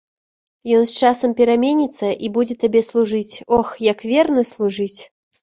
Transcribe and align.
Ён 0.77 0.87
з 0.91 1.03
часам 1.03 1.35
пераменіцца 1.41 2.07
і 2.25 2.31
будзе 2.39 2.57
табе 2.65 2.81
служыць, 2.89 3.35
ох, 3.59 3.69
як 3.91 4.03
верна 4.15 4.41
служыць! 4.55 4.99